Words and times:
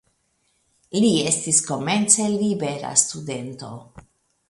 Li 1.03 1.11
estis 1.33 1.61
komence 1.69 2.33
libera 2.39 2.93
studento. 3.07 3.75